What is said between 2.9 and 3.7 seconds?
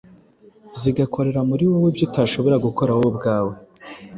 wowe ubwawe.